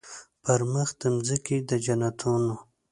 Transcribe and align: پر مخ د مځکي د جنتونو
پر 0.43 0.61
مخ 0.73 0.89
د 1.01 1.03
مځکي 1.15 1.57
د 1.69 1.71
جنتونو 1.85 2.53